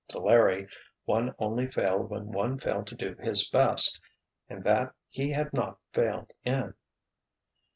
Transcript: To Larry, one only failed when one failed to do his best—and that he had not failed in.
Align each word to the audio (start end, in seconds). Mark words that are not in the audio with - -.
To 0.07 0.17
Larry, 0.17 0.67
one 1.05 1.35
only 1.37 1.67
failed 1.67 2.09
when 2.09 2.31
one 2.31 2.57
failed 2.57 2.87
to 2.87 2.95
do 2.95 3.13
his 3.19 3.47
best—and 3.47 4.63
that 4.63 4.93
he 5.09 5.29
had 5.29 5.53
not 5.53 5.77
failed 5.93 6.31
in. 6.43 6.73